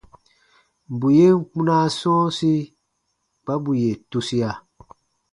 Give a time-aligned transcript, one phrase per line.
[0.99, 2.51] Bù yen kpunaa sɔ̃ɔsi
[3.43, 4.51] kpa bù yè tusia.